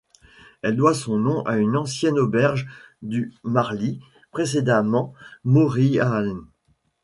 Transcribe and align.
Elle 0.63 0.77
doit 0.77 0.95
son 0.95 1.19
nom 1.19 1.43
à 1.43 1.57
une 1.57 1.77
ancienne 1.77 2.17
auberge 2.17 2.67
du 3.03 3.31
Marly, 3.43 3.99
précédemment 4.31 5.13
Moriaen. 5.43 6.39